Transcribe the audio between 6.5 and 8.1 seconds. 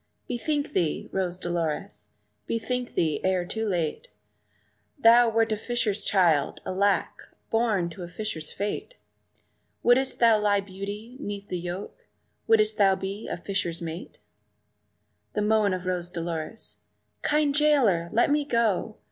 alack, born to a